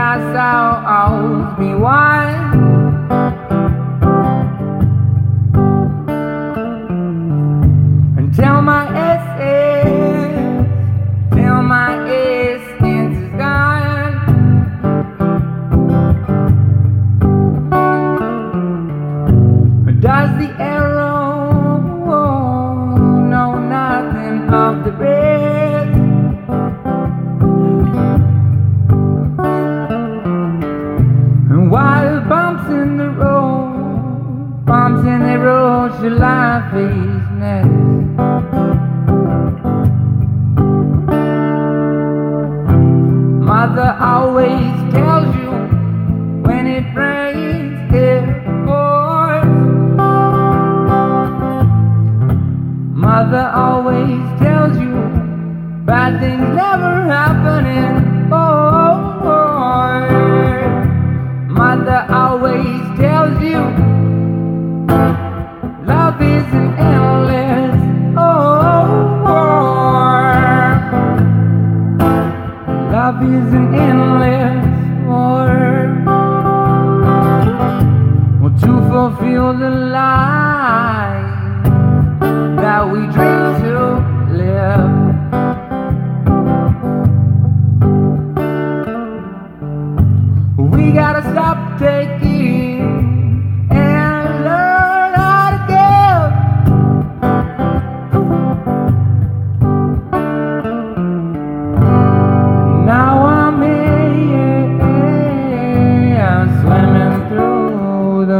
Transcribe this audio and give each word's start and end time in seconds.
I 0.00 0.16
saw 0.32 0.80
always 0.96 1.58
be 1.58 1.74
one. 1.74 2.34
Until 8.16 8.62
my 8.62 8.88
S 8.96 9.24
is, 9.40 10.32
till 11.34 11.62
my 11.62 11.90
essence 12.08 13.18
is 13.18 13.28
gone. 13.36 14.14
Does 20.00 20.30
the 20.40 20.50
life 36.18 36.74
is 36.74 37.30
next. 37.38 37.68
Mother 43.50 43.96
always 44.00 44.92
tells 44.92 45.34
you 45.36 45.50
when 46.42 46.66
it 46.66 46.94
rains, 46.94 47.92
it 47.94 48.24
pours. 48.66 49.44
Mother 52.94 53.52
always 53.54 54.20
tells 54.40 54.76
you 54.78 54.94
bad 55.84 56.20
things 56.20 56.48
never 56.56 57.02
happen 57.04 57.66
in 57.66 58.28
boys. 58.28 58.49
Endless. 73.88 74.50
To 78.60 78.72
fulfill 78.90 79.50
the 79.54 79.70
life 79.70 81.64
that 82.62 82.82
we 82.92 83.00
dream 83.14 83.46
to 83.62 83.76
live. 84.40 84.90
We 90.74 90.84
gotta 90.92 91.22
stop 91.32 91.78
taking 91.78 91.99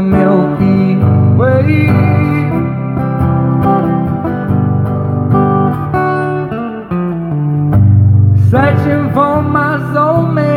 Milky 0.01 0.97
Way. 1.37 1.87
Searching 8.49 9.13
for 9.13 9.41
my 9.41 9.77
soulmate, 9.93 10.50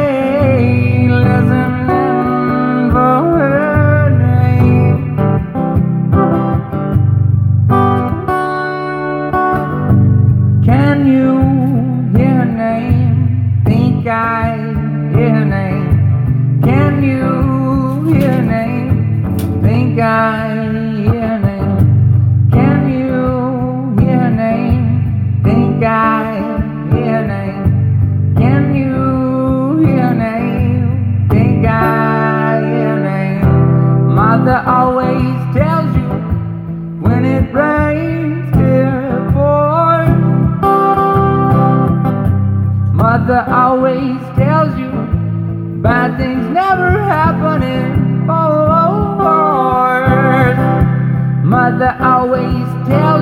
always 43.48 44.18
tells 44.36 44.76
you 44.78 44.90
bad 45.82 46.16
things 46.16 46.46
never 46.48 46.90
happen 46.90 47.62
in 47.62 48.26
boys. 48.26 49.14
Mother 51.44 51.96
always 52.00 52.66
tells 52.88 53.13